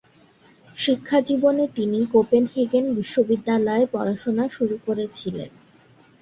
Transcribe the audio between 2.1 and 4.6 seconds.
Copenhagen বিশ্ববিদ্যালয়ে পড়াশোনা